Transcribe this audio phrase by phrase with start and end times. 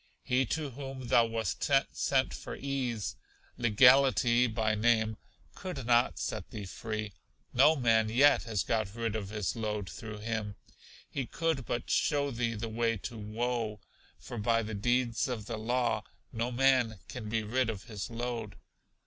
[0.23, 1.63] He to whom thou wast
[1.93, 3.17] sent for ease,
[3.55, 5.15] Legality by name,
[5.53, 7.13] could not set thee free;
[7.53, 10.55] no man yet has got rid of his load through him;
[11.07, 13.79] he could but show thee the way to woe,
[14.17, 18.55] for by the deeds of the law no man can be rid of his load.